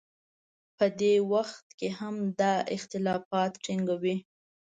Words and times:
که 0.03 0.73
په 0.77 0.85
دې 0.99 1.13
وخت 1.33 1.65
کې 1.79 1.89
هم 1.99 2.15
دا 2.39 2.53
اختلاف 2.75 3.23
ټینګوي. 3.63 4.15